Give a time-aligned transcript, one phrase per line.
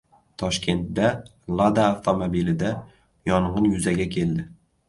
[0.43, 1.09] Toshkentda
[1.59, 2.73] "Lada" avtomobilida
[3.33, 4.49] yong‘in yuzaga keldi